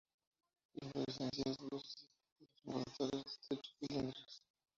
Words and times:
Inflorescencias 0.81 1.57
discoides, 1.59 2.09
los 2.39 2.59
involucros 2.65 3.25
estrechos 3.33 3.75
cilindros. 3.79 4.43